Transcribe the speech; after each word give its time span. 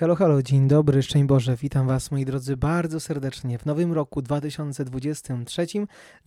Halo, 0.00 0.16
halo, 0.16 0.42
dzień 0.42 0.68
dobry, 0.68 1.02
szczęść 1.02 1.26
Boże, 1.26 1.56
witam 1.56 1.86
Was 1.86 2.10
moi 2.10 2.24
drodzy 2.24 2.56
bardzo 2.56 3.00
serdecznie. 3.00 3.58
W 3.58 3.66
nowym 3.66 3.92
roku 3.92 4.22
2023 4.22 5.66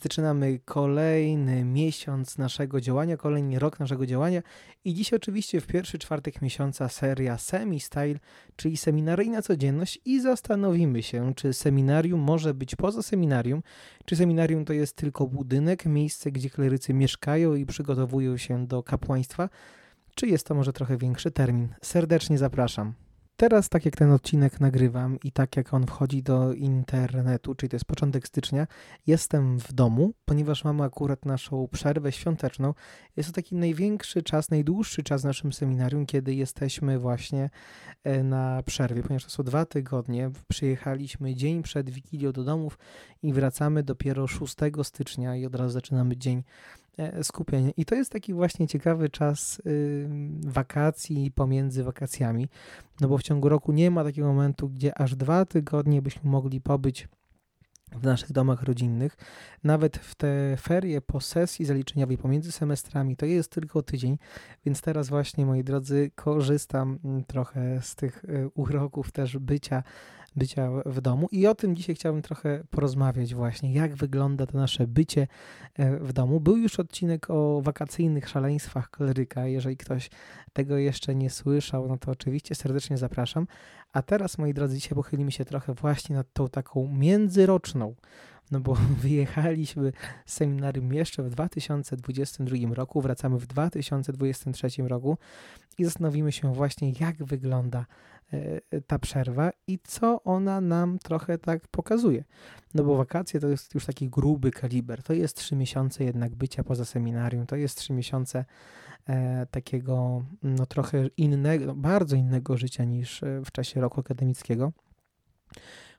zaczynamy 0.02 0.60
kolejny 0.66 1.66
miesiąc 1.66 2.38
naszego 2.38 2.82
działania, 2.82 3.18
kolejny 3.18 3.60
rok 3.60 3.80
naszego 3.80 4.06
działania 4.06 4.42
i 4.86 4.94
dziś 4.94 5.14
oczywiście 5.14 5.62
w 5.62 5.68
pierwszy 5.68 6.00
czwartek 6.00 6.42
miesiąca 6.42 6.90
seria 6.90 7.38
Semi 7.38 7.80
Style, 7.80 8.20
czyli 8.56 8.78
seminaryjna 8.78 9.42
codzienność 9.42 10.00
i 10.06 10.22
zastanowimy 10.22 11.04
się, 11.04 11.34
czy 11.36 11.54
seminarium 11.54 12.20
może 12.20 12.54
być 12.54 12.76
poza 12.76 13.02
seminarium, 13.02 13.64
czy 14.06 14.16
seminarium 14.16 14.66
to 14.66 14.74
jest 14.74 14.96
tylko 14.96 15.28
budynek, 15.28 15.86
miejsce, 15.86 16.32
gdzie 16.32 16.50
klerycy 16.50 16.94
mieszkają 16.94 17.56
i 17.56 17.66
przygotowują 17.66 18.38
się 18.38 18.68
do 18.68 18.84
kapłaństwa, 18.84 19.50
czy 20.16 20.28
jest 20.28 20.48
to 20.48 20.56
może 20.56 20.74
trochę 20.74 20.98
większy 20.98 21.32
termin. 21.32 21.68
Serdecznie 21.82 22.38
zapraszam. 22.38 23.03
Teraz, 23.38 23.70
tak 23.70 23.86
jak 23.86 23.96
ten 23.96 24.12
odcinek 24.12 24.60
nagrywam 24.60 25.18
i 25.24 25.32
tak 25.32 25.58
jak 25.58 25.74
on 25.74 25.86
wchodzi 25.86 26.24
do 26.24 26.54
internetu, 26.54 27.56
czyli 27.56 27.70
to 27.70 27.76
jest 27.76 27.86
początek 27.86 28.28
stycznia, 28.28 28.68
jestem 29.08 29.60
w 29.60 29.74
domu, 29.74 30.14
ponieważ 30.26 30.64
mamy 30.64 30.84
akurat 30.84 31.26
naszą 31.26 31.68
przerwę 31.72 32.12
świąteczną. 32.12 32.74
Jest 33.18 33.30
to 33.30 33.36
taki 33.36 33.56
największy 33.56 34.24
czas, 34.24 34.50
najdłuższy 34.50 35.04
czas 35.04 35.22
w 35.22 35.26
naszym 35.26 35.54
seminarium, 35.54 36.06
kiedy 36.06 36.34
jesteśmy 36.34 37.00
właśnie 37.00 37.50
e, 38.04 38.24
na 38.24 38.64
przerwie, 38.64 39.04
ponieważ 39.04 39.24
to 39.24 39.30
są 39.30 39.44
dwa 39.44 39.66
tygodnie. 39.66 40.32
Przyjechaliśmy 40.48 41.36
dzień 41.36 41.64
przed 41.64 41.90
Wigilią 41.90 42.32
do 42.32 42.44
domów 42.44 42.78
i 43.24 43.34
wracamy 43.34 43.84
dopiero 43.84 44.28
6 44.28 44.56
stycznia 44.84 45.36
i 45.36 45.46
od 45.46 45.56
razu 45.56 45.74
zaczynamy 45.74 46.18
dzień 46.18 46.44
skupienie. 47.24 47.72
I 47.78 47.86
to 47.86 47.96
jest 47.96 48.12
taki 48.12 48.34
właśnie 48.34 48.68
ciekawy 48.68 49.10
czas 49.10 49.62
wakacji 50.40 51.32
pomiędzy 51.32 51.84
wakacjami, 51.84 52.50
no 53.02 53.08
bo 53.08 53.18
w 53.18 53.24
ciągu 53.24 53.50
roku 53.50 53.72
nie 53.72 53.92
ma 53.92 54.04
takiego 54.04 54.28
momentu, 54.28 54.70
gdzie 54.70 54.98
aż 54.98 55.16
dwa 55.16 55.46
tygodnie 55.46 56.02
byśmy 56.02 56.32
mogli 56.32 56.62
pobyć 56.62 57.08
w 57.96 58.04
naszych 58.04 58.32
domach 58.32 58.64
rodzinnych. 58.64 59.18
Nawet 59.64 59.98
w 59.98 60.16
te 60.16 60.58
ferie 60.62 61.02
po 61.02 61.22
sesji 61.22 61.66
zaliczeniowej 61.66 62.18
pomiędzy 62.18 62.52
semestrami 62.52 63.16
to 63.16 63.26
jest 63.26 63.52
tylko 63.52 63.82
tydzień, 63.82 64.18
więc 64.66 64.82
teraz 64.82 65.10
właśnie, 65.10 65.46
moi 65.46 65.64
drodzy, 65.64 66.12
korzystam 66.16 67.00
mm, 67.06 67.24
trochę 67.24 67.82
z 67.82 67.96
tych 67.96 68.24
y, 68.24 68.50
uroków 68.54 69.12
też 69.12 69.38
bycia 69.38 69.84
bycia 70.36 70.70
w 70.86 71.02
domu. 71.02 71.28
I 71.32 71.48
o 71.48 71.56
tym 71.56 71.76
dzisiaj 71.76 71.96
chciałbym 71.96 72.22
trochę 72.22 72.64
porozmawiać 72.70 73.36
właśnie, 73.36 73.74
jak 73.74 73.96
wygląda 73.96 74.46
to 74.46 74.58
nasze 74.58 74.88
bycie 74.88 75.28
e, 75.76 75.98
w 75.98 76.14
domu. 76.14 76.40
Był 76.40 76.58
już 76.58 76.80
odcinek 76.80 77.30
o 77.30 77.62
wakacyjnych 77.62 78.30
szaleństwach 78.30 78.90
kleryka. 78.90 79.48
Jeżeli 79.48 79.78
ktoś 79.78 80.10
tego 80.54 80.78
jeszcze 80.78 81.16
nie 81.16 81.30
słyszał, 81.30 81.88
no 81.88 81.98
to 81.98 82.12
oczywiście 82.12 82.56
serdecznie 82.56 82.98
zapraszam. 82.98 83.48
A 83.94 84.02
teraz, 84.02 84.38
moi 84.38 84.54
drodzy, 84.54 84.76
dzisiaj 84.76 84.96
pochylimy 84.96 85.32
się 85.32 85.46
trochę 85.46 85.74
właśnie 85.74 86.16
nad 86.16 86.34
tą 86.34 86.50
taką 86.50 86.88
międzyroczną 86.94 87.96
no 88.52 88.60
bo 88.60 88.74
wyjechaliśmy 89.04 89.94
z 90.26 90.34
seminarium 90.34 90.94
jeszcze 90.94 91.24
w 91.24 91.30
2022 91.30 92.58
roku, 92.74 93.02
wracamy 93.02 93.40
w 93.40 93.48
2023 93.48 94.68
roku 94.88 95.18
i 95.78 95.86
zastanowimy 95.86 96.32
się 96.32 96.54
właśnie, 96.54 96.92
jak 97.00 97.24
wygląda 97.24 97.86
E, 98.34 98.82
ta 98.82 99.00
przerwa 99.00 99.52
i 99.68 99.80
co 99.84 100.24
ona 100.24 100.62
nam 100.62 101.00
trochę 101.00 101.38
tak 101.38 101.68
pokazuje. 101.68 102.24
No 102.74 102.84
bo 102.84 102.96
wakacje 102.96 103.40
to 103.40 103.48
jest 103.48 103.76
już 103.76 103.86
taki 103.86 104.10
gruby 104.10 104.52
kaliber. 104.52 105.04
To 105.04 105.14
jest 105.14 105.38
trzy 105.38 105.56
miesiące 105.56 106.04
jednak 106.04 106.36
bycia 106.36 106.64
poza 106.64 106.86
seminarium, 106.86 107.46
to 107.46 107.56
jest 107.56 107.78
trzy 107.78 107.94
miesiące 107.94 108.46
e, 109.08 109.46
takiego 109.52 110.24
no 110.44 110.66
trochę 110.66 111.08
innego, 111.18 111.76
bardzo 111.76 112.16
innego 112.16 112.58
życia 112.58 112.84
niż 112.84 113.24
e, 113.24 113.42
w 113.46 113.52
czasie 113.52 113.82
roku 113.82 114.00
akademickiego. 114.00 114.72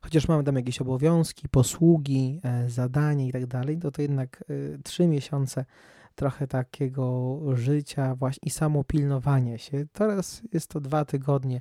Chociaż 0.04 0.28
mamy 0.28 0.44
tam 0.44 0.56
jakieś 0.56 0.80
obowiązki, 0.80 1.48
posługi, 1.48 2.40
e, 2.44 2.70
zadanie 2.70 3.28
i 3.28 3.32
tak 3.32 3.46
dalej, 3.46 3.78
to 3.78 3.90
to 3.90 4.02
jednak 4.02 4.44
e, 4.48 4.78
trzy 4.82 5.06
miesiące 5.06 5.64
trochę 6.14 6.46
takiego 6.46 7.38
życia 7.54 8.14
właśnie 8.14 8.40
i 8.46 8.50
samo 8.50 8.84
pilnowanie 8.84 9.58
się. 9.58 9.84
Teraz 9.92 10.42
jest 10.52 10.68
to 10.68 10.80
dwa 10.80 11.04
tygodnie, 11.04 11.60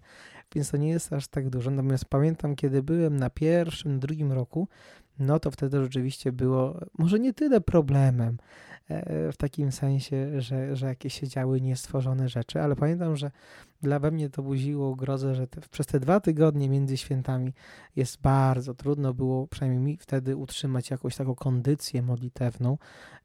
więc 0.55 0.71
to 0.71 0.77
nie 0.77 0.89
jest 0.89 1.13
aż 1.13 1.27
tak 1.27 1.49
dużo. 1.49 1.71
Natomiast 1.71 2.05
pamiętam, 2.05 2.55
kiedy 2.55 2.83
byłem 2.83 3.17
na 3.17 3.29
pierwszym, 3.29 3.99
drugim 3.99 4.31
roku, 4.31 4.67
no 5.19 5.39
to 5.39 5.51
wtedy 5.51 5.83
rzeczywiście 5.83 6.31
było 6.31 6.79
może 6.97 7.19
nie 7.19 7.33
tyle 7.33 7.61
problemem, 7.61 8.37
w 9.31 9.37
takim 9.37 9.71
sensie, 9.71 10.41
że, 10.41 10.75
że 10.75 10.87
jakieś 10.87 11.19
się 11.19 11.27
działy 11.27 11.61
niestworzone 11.61 12.29
rzeczy, 12.29 12.61
ale 12.61 12.75
pamiętam, 12.75 13.15
że 13.15 13.31
dla 13.81 13.99
we 13.99 14.11
mnie 14.11 14.29
to 14.29 14.43
budziło 14.43 14.95
grozę, 14.95 15.35
że 15.35 15.47
te, 15.47 15.61
przez 15.61 15.87
te 15.87 15.99
dwa 15.99 16.19
tygodnie 16.19 16.69
między 16.69 16.97
świętami 16.97 17.53
jest 17.95 18.21
bardzo 18.21 18.73
trudno 18.73 19.13
było, 19.13 19.47
przynajmniej 19.47 19.81
mi 19.83 19.97
wtedy, 19.97 20.35
utrzymać 20.35 20.91
jakąś 20.91 21.15
taką 21.15 21.35
kondycję 21.35 22.01
modlitewną. 22.01 22.77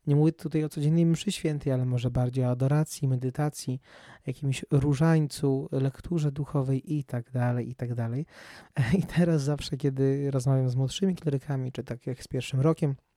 Nie 0.06 0.16
mówię 0.16 0.32
tutaj 0.32 0.64
o 0.64 0.68
codziennej 0.68 1.06
mszy 1.06 1.32
świętej, 1.32 1.72
ale 1.72 1.84
może 1.84 2.10
bardziej 2.10 2.44
o 2.44 2.50
adoracji, 2.50 3.08
medytacji, 3.08 3.80
jakimś 4.26 4.64
różańcu, 4.70 5.68
lekturze 5.72 6.32
duchowej 6.32 6.98
i 6.98 7.04
tak 7.04 7.30
dalej, 7.30 7.70
i 7.70 7.74
tak 7.74 7.94
dalej. 7.94 8.26
I 8.98 9.02
teraz 9.02 9.42
zawsze, 9.42 9.76
kiedy 9.76 10.30
rozmawiam 10.30 10.70
z 10.70 10.76
młodszymi 10.76 11.14
klerykami, 11.14 11.72
czy 11.72 11.84
tak 11.84 12.06
jak 12.06 12.22
z 12.22 12.28
pierwszym 12.28 12.60
rokiem, 12.60 12.90
e, 12.90 13.07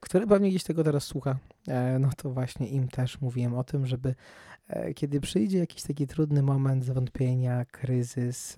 który 0.00 0.26
pewnie 0.26 0.50
gdzieś 0.50 0.64
tego 0.64 0.84
teraz 0.84 1.04
słucha, 1.04 1.38
e, 1.68 1.98
no 1.98 2.10
to 2.16 2.30
właśnie 2.30 2.68
im 2.68 2.88
też 2.88 3.20
mówiłem 3.20 3.54
o 3.54 3.64
tym, 3.64 3.86
żeby 3.86 4.14
e, 4.68 4.94
kiedy 4.94 5.20
przyjdzie 5.20 5.58
jakiś 5.58 5.82
taki 5.82 6.06
trudny 6.06 6.42
moment 6.42 6.84
zwątpienia, 6.84 7.64
kryzys, 7.64 8.56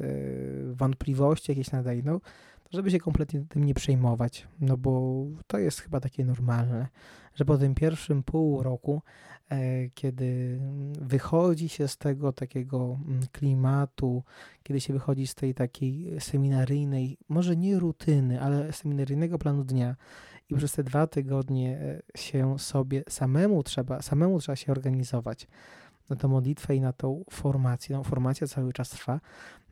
wątpliwości 0.72 1.52
jakieś 1.52 1.70
nadejdą, 1.70 2.20
to 2.64 2.70
żeby 2.72 2.90
się 2.90 2.98
kompletnie 2.98 3.44
tym 3.48 3.64
nie 3.64 3.74
przejmować, 3.74 4.48
no 4.60 4.76
bo 4.76 5.24
to 5.46 5.58
jest 5.58 5.80
chyba 5.80 6.00
takie 6.00 6.24
normalne, 6.24 6.88
że 7.34 7.44
po 7.44 7.58
tym 7.58 7.74
pierwszym 7.74 8.22
pół 8.22 8.62
roku, 8.62 9.02
kiedy 9.94 10.60
wychodzi 11.00 11.68
się 11.68 11.88
z 11.88 11.96
tego 11.96 12.32
takiego 12.32 12.98
mm, 13.08 13.20
klimatu, 13.32 14.22
kiedy 14.62 14.80
się 14.80 14.92
wychodzi 14.92 15.26
z 15.26 15.34
tej 15.34 15.54
takiej 15.54 16.20
seminaryjnej, 16.20 17.18
może 17.28 17.56
nie 17.56 17.78
rutyny, 17.78 18.42
ale 18.42 18.72
seminaryjnego 18.72 19.38
planu 19.38 19.64
dnia, 19.64 19.96
i 20.52 20.56
przez 20.58 20.72
te 20.72 20.84
dwa 20.84 21.06
tygodnie 21.06 21.78
e, 21.78 22.18
się 22.18 22.58
sobie 22.58 23.02
samemu 23.08 23.62
trzeba, 23.62 24.02
samemu 24.02 24.38
trzeba 24.38 24.56
się 24.56 24.72
organizować 24.72 25.48
na 26.10 26.16
tę 26.16 26.28
modlitwę 26.28 26.76
i 26.76 26.80
na 26.80 26.92
tą 26.92 27.24
formację. 27.30 27.96
No, 27.96 28.04
formacja 28.04 28.46
cały 28.46 28.72
czas 28.72 28.90
trwa, 28.90 29.20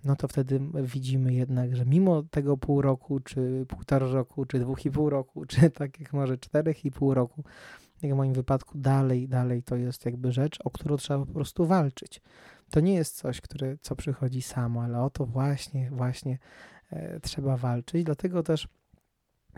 no 0.04 0.16
to 0.16 0.28
wtedy 0.28 0.60
widzimy 0.82 1.34
jednak, 1.34 1.76
że 1.76 1.86
mimo 1.86 2.22
tego 2.22 2.56
pół 2.56 2.82
roku, 2.82 3.20
czy 3.20 3.66
półtora 3.68 4.06
roku, 4.06 4.44
czy 4.44 4.58
dwóch 4.58 4.84
i 4.84 4.90
pół 4.90 5.10
roku, 5.10 5.44
czy 5.50 5.70
tak 5.70 6.00
jak 6.00 6.12
może 6.12 6.38
czterech 6.38 6.84
i 6.84 6.90
pół 6.90 7.14
roku, 7.14 7.44
jak 8.02 8.12
w 8.12 8.16
moim 8.16 8.32
wypadku 8.32 8.78
dalej, 8.78 9.28
dalej 9.28 9.62
to 9.62 9.76
jest 9.76 10.04
jakby 10.04 10.32
rzecz, 10.32 10.58
o 10.64 10.70
którą 10.70 10.96
trzeba 10.96 11.26
po 11.26 11.32
prostu 11.32 11.66
walczyć. 11.66 12.20
To 12.70 12.80
nie 12.80 12.94
jest 12.94 13.16
coś, 13.16 13.40
które, 13.40 13.76
co 13.80 13.96
przychodzi 13.96 14.42
samo, 14.42 14.82
ale 14.82 15.02
o 15.02 15.10
to 15.10 15.26
właśnie, 15.26 15.90
właśnie 15.90 16.38
e, 16.90 17.20
trzeba 17.20 17.56
walczyć. 17.56 18.04
Dlatego 18.04 18.42
też 18.42 18.68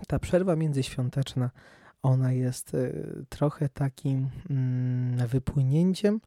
ta 0.06 0.18
przerwa 0.18 0.56
międzyświąteczna, 0.56 1.50
ona 2.02 2.32
jest 2.32 2.74
e, 2.74 2.92
trochę 3.28 3.68
takim 3.68 4.28
mm, 4.50 5.28
wypłynięciem 5.28 6.20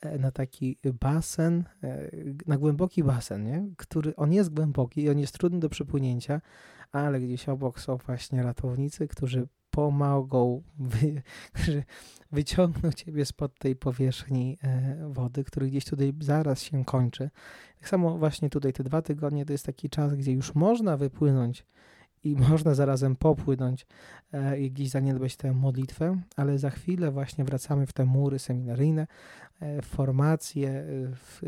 e, 0.00 0.18
na 0.18 0.30
taki 0.30 0.78
basen, 1.00 1.64
e, 1.82 2.10
na 2.46 2.58
głęboki 2.58 3.04
basen, 3.04 3.44
nie? 3.44 3.68
który 3.76 4.16
on 4.16 4.32
jest 4.32 4.54
głęboki 4.54 5.02
i 5.02 5.10
on 5.10 5.18
jest 5.18 5.38
trudny 5.38 5.60
do 5.60 5.68
przepłynięcia, 5.68 6.40
ale 6.92 7.20
gdzieś 7.20 7.48
obok 7.48 7.80
są 7.80 7.96
właśnie 7.96 8.42
ratownicy, 8.42 9.08
którzy 9.08 9.48
pomogą 9.70 10.62
wy, 10.78 11.22
wyciągnąć 12.32 12.94
ciebie 12.94 13.24
spod 13.24 13.58
tej 13.58 13.76
powierzchni 13.76 14.58
wody, 15.08 15.44
który 15.44 15.66
gdzieś 15.66 15.84
tutaj 15.84 16.14
zaraz 16.20 16.62
się 16.62 16.84
kończy. 16.84 17.30
Tak 17.80 17.88
samo 17.88 18.18
właśnie 18.18 18.50
tutaj 18.50 18.72
te 18.72 18.84
dwa 18.84 19.02
tygodnie 19.02 19.46
to 19.46 19.52
jest 19.52 19.66
taki 19.66 19.90
czas, 19.90 20.14
gdzie 20.14 20.32
już 20.32 20.54
można 20.54 20.96
wypłynąć 20.96 21.64
i 22.30 22.36
można 22.50 22.74
zarazem 22.74 23.16
popłynąć 23.16 23.86
e, 24.32 24.60
i 24.60 24.70
gdzieś 24.70 24.88
zaniedbać 24.88 25.36
tę 25.36 25.52
modlitwę, 25.52 26.20
ale 26.36 26.58
za 26.58 26.70
chwilę 26.70 27.10
właśnie 27.10 27.44
wracamy 27.44 27.86
w 27.86 27.92
te 27.92 28.04
mury 28.04 28.38
seminaryjne, 28.38 29.06
e, 29.60 29.82
formacje 29.82 30.70
e, 30.70 30.84
w, 31.14 31.42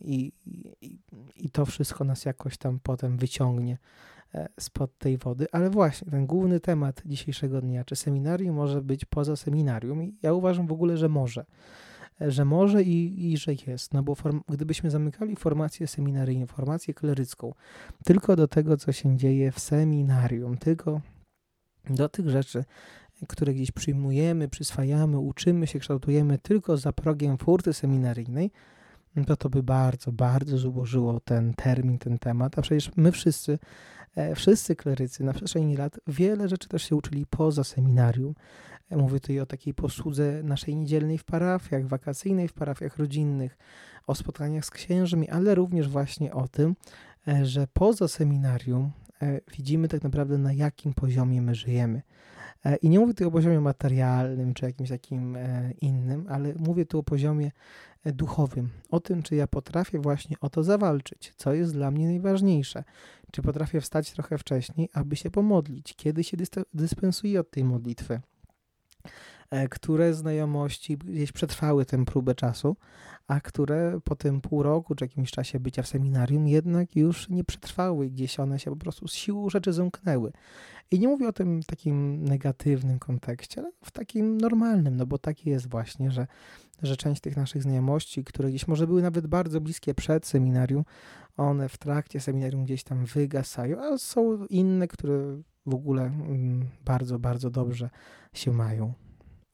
i, 0.00 0.32
i, 0.80 0.98
i 1.36 1.50
to 1.50 1.66
wszystko 1.66 2.04
nas 2.04 2.24
jakoś 2.24 2.58
tam 2.58 2.80
potem 2.82 3.16
wyciągnie 3.16 3.78
spod 4.60 4.98
tej 4.98 5.18
wody. 5.18 5.46
Ale 5.52 5.70
właśnie 5.70 6.10
ten 6.10 6.26
główny 6.26 6.60
temat 6.60 7.02
dzisiejszego 7.06 7.60
dnia, 7.60 7.84
czy 7.84 7.96
seminarium 7.96 8.56
może 8.56 8.82
być 8.82 9.04
poza 9.04 9.36
seminarium? 9.36 10.12
Ja 10.22 10.32
uważam 10.32 10.66
w 10.66 10.72
ogóle, 10.72 10.96
że 10.96 11.08
może 11.08 11.44
że 12.20 12.44
może 12.44 12.82
i, 12.82 13.32
i 13.32 13.36
że 13.36 13.52
jest. 13.66 13.94
No 13.94 14.02
bo 14.02 14.14
form, 14.14 14.40
gdybyśmy 14.48 14.90
zamykali 14.90 15.36
formację 15.36 15.86
seminaryjną, 15.86 16.46
formację 16.46 16.94
klerycką, 16.94 17.54
tylko 18.04 18.36
do 18.36 18.48
tego, 18.48 18.76
co 18.76 18.92
się 18.92 19.16
dzieje 19.16 19.52
w 19.52 19.60
seminarium, 19.60 20.58
tylko 20.58 21.00
do 21.90 22.08
tych 22.08 22.28
rzeczy, 22.28 22.64
które 23.28 23.54
gdzieś 23.54 23.70
przyjmujemy, 23.70 24.48
przyswajamy, 24.48 25.18
uczymy 25.18 25.66
się, 25.66 25.78
kształtujemy 25.78 26.38
tylko 26.38 26.76
za 26.76 26.92
progiem 26.92 27.38
furty 27.38 27.72
seminaryjnej, 27.72 28.50
to 29.26 29.36
to 29.36 29.50
by 29.50 29.62
bardzo, 29.62 30.12
bardzo 30.12 30.58
zubożyło 30.58 31.20
ten 31.20 31.54
termin, 31.54 31.98
ten 31.98 32.18
temat, 32.18 32.58
a 32.58 32.62
przecież 32.62 32.90
my 32.96 33.12
wszyscy, 33.12 33.58
e, 34.16 34.34
wszyscy 34.34 34.76
klerycy 34.76 35.24
na 35.24 35.32
przestrzeni 35.32 35.76
lat 35.76 36.00
wiele 36.06 36.48
rzeczy 36.48 36.68
też 36.68 36.82
się 36.82 36.96
uczyli 36.96 37.26
poza 37.26 37.64
seminarium. 37.64 38.34
E, 38.90 38.96
mówię 38.96 39.20
tutaj 39.20 39.40
o 39.40 39.46
takiej 39.46 39.74
posłudze 39.74 40.42
naszej 40.42 40.76
niedzielnej 40.76 41.18
w 41.18 41.24
parafiach, 41.24 41.86
wakacyjnej 41.86 42.48
w 42.48 42.52
parafiach 42.52 42.96
rodzinnych, 42.96 43.58
o 44.06 44.14
spotkaniach 44.14 44.64
z 44.64 44.70
księżmi, 44.70 45.28
ale 45.28 45.54
również 45.54 45.88
właśnie 45.88 46.34
o 46.34 46.48
tym, 46.48 46.76
e, 47.28 47.46
że 47.46 47.66
poza 47.72 48.08
seminarium 48.08 48.90
widzimy 49.56 49.88
tak 49.88 50.02
naprawdę 50.02 50.38
na 50.38 50.52
jakim 50.52 50.94
poziomie 50.94 51.42
my 51.42 51.54
żyjemy. 51.54 52.02
I 52.82 52.88
nie 52.88 53.00
mówię 53.00 53.14
tu 53.14 53.28
o 53.28 53.30
poziomie 53.30 53.60
materialnym 53.60 54.54
czy 54.54 54.64
jakimś 54.64 54.88
takim 54.88 55.38
innym, 55.80 56.26
ale 56.28 56.54
mówię 56.58 56.86
tu 56.86 56.98
o 56.98 57.02
poziomie 57.02 57.50
duchowym, 58.04 58.68
o 58.90 59.00
tym, 59.00 59.22
czy 59.22 59.36
ja 59.36 59.46
potrafię 59.46 59.98
właśnie 59.98 60.36
o 60.40 60.50
to 60.50 60.62
zawalczyć, 60.62 61.32
co 61.36 61.54
jest 61.54 61.72
dla 61.72 61.90
mnie 61.90 62.06
najważniejsze. 62.06 62.84
Czy 63.32 63.42
potrafię 63.42 63.80
wstać 63.80 64.12
trochę 64.12 64.38
wcześniej, 64.38 64.88
aby 64.92 65.16
się 65.16 65.30
pomodlić, 65.30 65.94
kiedy 65.96 66.24
się 66.24 66.36
dyspensuję 66.74 67.40
od 67.40 67.50
tej 67.50 67.64
modlitwy. 67.64 68.20
E, 69.50 69.68
które 69.68 70.14
znajomości 70.14 70.98
gdzieś 70.98 71.32
przetrwały 71.32 71.86
tę 71.86 72.04
próbę 72.04 72.34
czasu, 72.34 72.76
a 73.28 73.40
które 73.40 74.00
po 74.04 74.16
tym 74.16 74.40
pół 74.40 74.62
roku 74.62 74.94
czy 74.94 75.04
jakimś 75.04 75.30
czasie 75.30 75.60
bycia 75.60 75.82
w 75.82 75.88
seminarium 75.88 76.48
jednak 76.48 76.96
już 76.96 77.28
nie 77.28 77.44
przetrwały, 77.44 78.10
gdzieś 78.10 78.40
one 78.40 78.58
się 78.58 78.70
po 78.70 78.76
prostu 78.76 79.08
z 79.08 79.12
siłą 79.12 79.50
rzeczy 79.50 79.72
zamknęły. 79.72 80.32
I 80.90 80.98
nie 80.98 81.08
mówię 81.08 81.28
o 81.28 81.32
tym 81.32 81.62
takim 81.62 82.24
negatywnym 82.24 82.98
kontekście, 82.98 83.60
ale 83.60 83.70
w 83.84 83.90
takim 83.90 84.40
normalnym, 84.40 84.96
no 84.96 85.06
bo 85.06 85.18
takie 85.18 85.50
jest 85.50 85.68
właśnie, 85.68 86.10
że, 86.10 86.26
że 86.82 86.96
część 86.96 87.20
tych 87.20 87.36
naszych 87.36 87.62
znajomości, 87.62 88.24
które 88.24 88.48
gdzieś 88.48 88.68
może 88.68 88.86
były 88.86 89.02
nawet 89.02 89.26
bardzo 89.26 89.60
bliskie 89.60 89.94
przed 89.94 90.26
seminarium, 90.26 90.84
one 91.36 91.68
w 91.68 91.78
trakcie 91.78 92.20
seminarium 92.20 92.64
gdzieś 92.64 92.84
tam 92.84 93.04
wygasają, 93.04 93.82
a 93.82 93.98
są 93.98 94.46
inne, 94.46 94.88
które 94.88 95.42
w 95.66 95.74
ogóle 95.74 96.02
mm, 96.02 96.68
bardzo, 96.84 97.18
bardzo 97.18 97.50
dobrze 97.50 97.90
się 98.32 98.52
mają. 98.52 98.92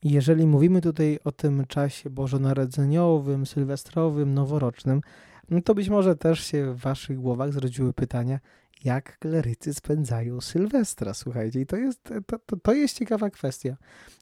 Jeżeli 0.03 0.47
mówimy 0.47 0.81
tutaj 0.81 1.19
o 1.25 1.33
tym 1.33 1.67
czasie 1.67 2.11
bożonarodzeniowym, 2.11 3.47
sylwestrowym, 3.47 4.35
noworocznym, 4.35 5.01
no 5.51 5.61
to 5.63 5.75
być 5.75 5.89
może 5.89 6.17
też 6.17 6.41
się 6.41 6.75
w 6.75 6.79
waszych 6.79 7.19
głowach 7.19 7.53
zrodziły 7.53 7.93
pytania, 7.93 8.41
jak 8.85 9.19
klerycy 9.19 9.75
spędzają 9.75 10.41
Sylwestra, 10.41 11.15
słuchajcie. 11.15 11.61
I 11.61 11.67
to 11.67 11.77
jest, 11.77 12.03
to, 12.27 12.39
to, 12.39 12.57
to 12.57 12.73
jest 12.73 12.99
ciekawa 12.99 13.31
kwestia. 13.31 13.77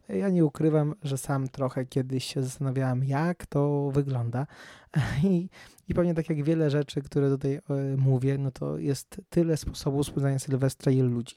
Ja 0.09 0.29
nie 0.29 0.45
ukrywam, 0.45 0.95
że 1.03 1.19
sam 1.19 1.49
trochę 1.49 1.87
kiedyś 1.87 2.25
się 2.25 2.43
zastanawiałem, 2.43 3.05
jak 3.05 3.47
to 3.47 3.91
wygląda. 3.95 4.47
I, 5.25 5.49
I 5.89 5.95
pewnie 5.95 6.15
tak 6.15 6.29
jak 6.31 6.45
wiele 6.45 6.71
rzeczy, 6.71 7.03
które 7.03 7.31
tutaj 7.31 7.55
e, 7.55 7.61
mówię, 7.97 8.39
no 8.39 8.51
to 8.51 8.79
jest 8.79 9.21
tyle 9.31 9.57
sposobów 9.57 10.07
spędzania 10.07 10.39
Sylwestra 10.39 10.93
i 10.93 11.01
ludzi. 11.01 11.37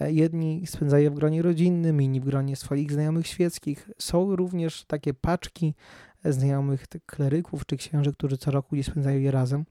E, 0.00 0.12
jedni 0.12 0.66
spędzają 0.66 1.10
w 1.10 1.14
gronie 1.14 1.42
rodzinnym, 1.42 2.02
inni 2.02 2.20
w 2.20 2.24
gronie 2.24 2.56
swoich 2.56 2.92
znajomych 2.92 3.26
świeckich. 3.26 3.90
Są 3.98 4.36
również 4.36 4.84
takie 4.84 5.14
paczki 5.14 5.74
znajomych 6.24 6.86
kleryków 7.06 7.66
czy 7.66 7.76
księży, 7.76 8.12
którzy 8.12 8.38
co 8.38 8.50
roku 8.50 8.68
gdzieś 8.76 8.86
spędzają 8.86 9.20
je 9.20 9.30
razem. 9.30 9.64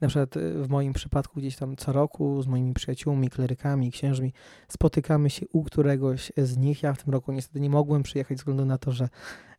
Na 0.00 0.08
przykład 0.08 0.36
e, 0.36 0.52
w 0.62 0.68
moim 0.68 0.92
przypadku 0.92 1.40
gdzieś 1.40 1.56
tam 1.56 1.76
co 1.76 1.92
roku 1.92 2.42
z 2.42 2.46
moimi 2.46 2.74
przyjaciółmi, 2.74 3.30
klerykami, 3.30 3.90
księżmi 3.90 4.32
spotykamy 4.68 5.30
się 5.30 5.46
u 5.52 5.64
któregoś 5.64 6.32
z 6.36 6.56
nich. 6.56 6.82
Ja 6.82 6.92
w 6.92 7.02
tym 7.02 7.12
roku 7.12 7.32
niestety 7.32 7.60
nie 7.60 7.70
mogłem 7.70 8.02
przyjechać 8.02 8.38
ze 8.38 8.40
względu 8.40 8.64
na 8.64 8.78
to, 8.78 8.92
że 8.92 9.08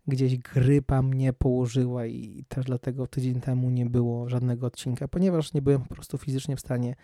gdzieś 0.07 0.37
grypa 0.37 1.01
mnie 1.01 1.33
położyła 1.33 2.05
i 2.05 2.45
też 2.47 2.65
dlatego 2.65 3.07
tydzień 3.07 3.41
temu 3.41 3.69
nie 3.69 3.85
było 3.85 4.29
żadnego 4.29 4.67
odcinka, 4.67 5.07
ponieważ 5.07 5.53
nie 5.53 5.61
byłem 5.61 5.81
po 5.81 5.95
prostu 5.95 6.17
fizycznie 6.17 6.55
w 6.55 6.59
stanie 6.59 6.95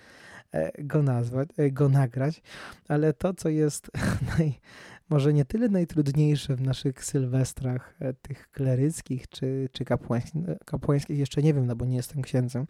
e, 0.51 0.83
go 0.83 1.03
nazwać, 1.03 1.49
e, 1.57 1.71
go 1.71 1.89
nagrać, 1.89 2.41
ale 2.87 3.13
to, 3.13 3.33
co 3.33 3.49
jest 3.49 3.91
naj, 4.37 4.59
może 5.09 5.33
nie 5.33 5.45
tyle 5.45 5.69
najtrudniejsze 5.69 6.55
w 6.55 6.61
naszych 6.61 7.05
sylwestrach 7.05 7.95
e, 7.99 8.13
tych 8.13 8.51
kleryckich 8.51 9.29
czy, 9.29 9.69
czy 9.71 9.85
kapłańskich, 10.65 11.19
jeszcze 11.19 11.41
nie 11.41 11.53
wiem, 11.53 11.65
no 11.65 11.75
bo 11.75 11.85
nie 11.85 11.95
jestem 11.95 12.21
księdzem, 12.21 12.65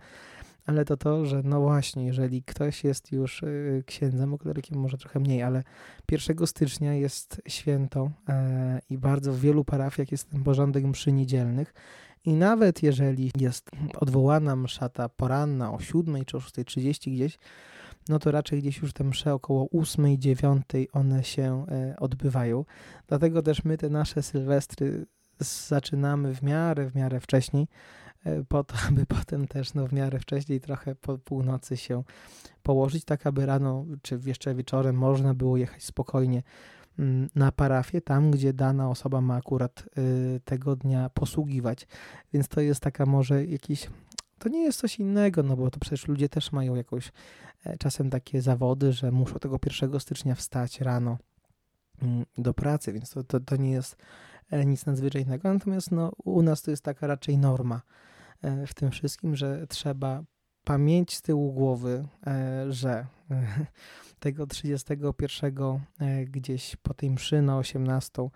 ale 0.70 0.86
to 0.86 0.98
to, 0.98 1.26
że 1.26 1.42
no 1.44 1.62
właśnie, 1.62 2.06
jeżeli 2.06 2.44
ktoś 2.44 2.84
jest 2.84 3.12
już 3.12 3.44
y, 3.44 3.84
księdzem, 3.86 4.38
klerykiem 4.38 4.80
może 4.80 4.98
trochę 4.98 5.20
mniej, 5.20 5.44
ale 5.44 5.64
1 6.12 6.48
stycznia 6.48 6.94
jest 6.94 7.42
święto 7.48 8.12
e, 8.30 8.80
i 8.90 8.98
bardzo 8.98 9.34
w 9.34 9.40
wielu 9.40 9.66
parafiach 9.66 10.12
jest 10.12 10.30
ten 10.30 10.44
porządek 10.44 10.84
mszy 10.84 11.12
niedzielnych. 11.12 11.74
I 12.26 12.34
nawet 12.34 12.84
jeżeli 12.84 13.32
jest 13.40 13.70
odwołana 13.96 14.56
msza 14.56 14.90
ta 14.90 15.10
poranna 15.10 15.74
o 15.74 15.80
7 15.80 16.26
czy 16.26 16.38
o 16.38 16.40
6.30 16.40 17.12
gdzieś, 17.12 17.40
no 18.10 18.20
to 18.20 18.32
raczej 18.32 18.60
gdzieś 18.62 18.78
już 18.78 18.94
te 18.94 19.04
msze 19.04 19.34
około 19.34 19.68
8, 19.70 20.18
9 20.18 20.64
one 20.92 21.24
się 21.24 21.66
e, 21.72 21.96
odbywają. 22.00 22.66
Dlatego 23.08 23.42
też 23.42 23.64
my 23.64 23.78
te 23.78 23.90
nasze 23.90 24.24
sylwestry 24.24 25.06
zaczynamy 25.40 26.36
w 26.36 26.44
miarę, 26.44 26.90
w 26.90 26.96
miarę 26.96 27.20
wcześniej, 27.20 27.68
E, 28.26 28.44
po 28.44 28.64
to, 28.64 28.76
aby 28.88 29.06
potem 29.06 29.48
też 29.48 29.74
no, 29.74 29.88
w 29.88 29.94
miarę 29.94 30.20
wcześniej 30.20 30.60
trochę 30.62 30.96
po 30.96 31.18
północy 31.18 31.78
się 31.78 32.04
położyć, 32.64 33.06
tak 33.06 33.28
aby 33.28 33.46
rano 33.46 33.86
czy 34.02 34.20
jeszcze 34.26 34.56
wieczorem 34.56 34.96
można 34.96 35.34
było 35.34 35.58
jechać 35.58 35.84
spokojnie 35.84 36.44
mm, 37.00 37.30
na 37.36 37.52
parafię, 37.52 38.02
tam 38.02 38.32
gdzie 38.32 38.54
dana 38.54 38.90
osoba 38.90 39.22
ma 39.22 39.36
akurat 39.36 39.84
y, 39.98 40.42
tego 40.46 40.76
dnia 40.76 41.10
posługiwać. 41.10 41.88
Więc 42.34 42.48
to 42.48 42.62
jest 42.62 42.82
taka 42.82 43.06
może 43.06 43.46
jakiś 43.46 43.90
to 44.40 44.50
nie 44.50 44.64
jest 44.64 44.80
coś 44.80 45.00
innego, 45.00 45.44
no 45.44 45.56
bo 45.56 45.72
to 45.72 45.80
przecież 45.80 46.08
ludzie 46.08 46.30
też 46.30 46.52
mają 46.52 46.76
jakoś 46.76 47.12
e, 47.66 47.78
czasem 47.78 48.10
takie 48.10 48.42
zawody, 48.42 48.94
że 48.94 49.12
muszą 49.12 49.40
tego 49.40 49.60
1 49.82 50.00
stycznia 50.00 50.36
wstać 50.36 50.82
rano 50.82 51.18
mm, 52.02 52.26
do 52.38 52.54
pracy, 52.54 52.94
więc 52.94 53.10
to, 53.10 53.24
to, 53.24 53.40
to 53.40 53.56
nie 53.56 53.72
jest 53.72 53.98
e, 54.52 54.66
nic 54.66 54.86
nadzwyczajnego. 54.86 55.54
Natomiast 55.54 55.92
no, 55.92 56.12
u 56.26 56.42
nas 56.42 56.62
to 56.62 56.72
jest 56.72 56.84
taka 56.84 57.08
raczej 57.08 57.38
norma. 57.38 57.82
E, 58.42 58.68
w 58.68 58.74
tym 58.74 58.92
wszystkim, 58.92 59.36
że 59.36 59.68
trzeba 59.68 60.24
pamięć 60.64 61.16
z 61.16 61.22
tyłu 61.22 61.54
głowy, 61.54 62.08
że 62.70 63.06
tego 64.20 64.48
31 64.48 65.80
gdzieś 66.26 66.76
po 66.76 66.94
tej 66.94 67.12
mszy 67.12 67.42
na 67.42 67.58
18, 67.58 68.30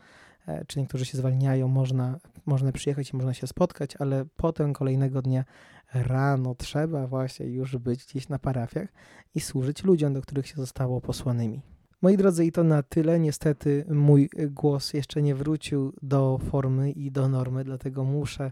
czy 0.68 0.80
niektórzy 0.80 1.06
się 1.06 1.18
zwalniają, 1.18 1.68
można, 1.68 2.19
można 2.45 2.72
przyjechać 2.72 3.10
i 3.10 3.16
można 3.16 3.34
się 3.34 3.48
spotkać, 3.48 3.95
ale 4.00 4.25
potem 4.38 4.74
kolejnego 4.74 5.22
dnia 5.22 5.45
rano 5.94 6.56
trzeba 6.56 7.07
właśnie 7.07 7.45
już 7.45 7.78
być 7.78 8.06
gdzieś 8.06 8.30
na 8.30 8.40
parafiach 8.40 8.90
i 9.36 9.39
służyć 9.39 9.84
ludziom, 9.84 10.13
do 10.13 10.22
których 10.22 10.48
się 10.48 10.56
zostało 10.56 11.01
posłanymi. 11.01 11.62
Moi 12.01 12.17
drodzy, 12.17 12.46
i 12.46 12.51
to 12.51 12.63
na 12.63 12.84
tyle. 12.84 13.20
Niestety 13.20 13.86
mój 13.89 14.29
głos 14.50 14.94
jeszcze 14.94 15.22
nie 15.22 15.36
wrócił 15.36 15.94
do 16.01 16.39
formy 16.50 16.91
i 16.91 17.12
do 17.12 17.29
normy, 17.29 17.63
dlatego 17.63 18.03
muszę 18.03 18.51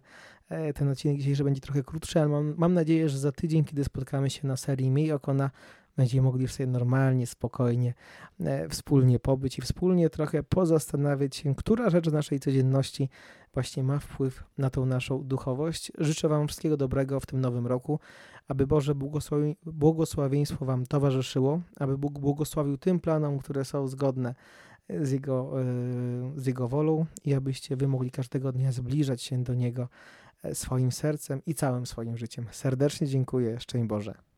E, 0.51 0.73
ten 0.73 0.89
odcinek 0.89 1.17
dzisiejszy 1.17 1.43
będzie 1.43 1.61
trochę 1.61 1.83
krótszy, 1.83 2.19
ale 2.19 2.29
mam, 2.29 2.53
mam 2.57 2.73
nadzieję, 2.73 3.09
że 3.09 3.19
za 3.19 3.31
tydzień, 3.31 3.63
kiedy 3.63 3.83
spotkamy 3.83 4.29
się 4.29 4.47
na 4.47 4.57
serii 4.57 4.89
Miej 4.89 5.11
Okona, 5.11 5.51
będziemy 5.97 6.25
mogli 6.25 6.47
sobie 6.47 6.67
normalnie, 6.67 7.27
spokojnie 7.27 7.93
e, 8.39 8.69
wspólnie 8.69 9.19
pobyć 9.19 9.59
i 9.59 9.61
wspólnie 9.61 10.09
trochę 10.09 10.43
pozastanawiać 10.43 11.35
się, 11.35 11.55
która 11.55 11.89
rzecz 11.89 12.09
w 12.09 12.13
naszej 12.13 12.39
codzienności 12.39 13.09
właśnie 13.53 13.83
ma 13.83 13.99
wpływ 13.99 14.43
na 14.57 14.69
tą 14.69 14.85
naszą 14.85 15.23
duchowość. 15.23 15.91
Życzę 15.97 16.27
Wam 16.27 16.47
wszystkiego 16.47 16.77
dobrego 16.77 17.19
w 17.19 17.25
tym 17.25 17.41
nowym 17.41 17.67
roku, 17.67 17.99
aby 18.47 18.67
Boże 18.67 18.95
błogosławi 18.95 19.55
błogosławieństwo 19.65 20.65
Wam 20.65 20.85
towarzyszyło, 20.85 21.61
aby 21.79 21.97
Bóg 21.97 22.19
błogosławił 22.19 22.77
tym 22.77 22.99
planom, 22.99 23.39
które 23.39 23.65
są 23.65 23.87
zgodne 23.87 24.35
z 24.89 25.11
Jego, 25.11 25.61
e, 25.61 25.63
z 26.35 26.45
Jego 26.45 26.67
wolą 26.67 27.05
i 27.25 27.33
abyście 27.33 27.75
Wy 27.75 27.87
mogli 27.87 28.11
każdego 28.11 28.51
dnia 28.51 28.71
zbliżać 28.71 29.21
się 29.21 29.43
do 29.43 29.53
Niego 29.53 29.87
swoim 30.53 30.91
sercem 30.91 31.41
i 31.45 31.55
całym 31.55 31.85
swoim 31.85 32.17
życiem. 32.17 32.45
Serdecznie 32.51 33.07
dziękuję. 33.07 33.59
Szczęść 33.59 33.87
Boże. 33.87 34.30